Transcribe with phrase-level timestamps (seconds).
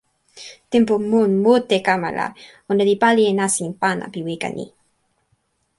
[0.71, 2.27] tenpo mun mute kama la,
[2.71, 4.65] ona li pali e nasin pana pi weka ni.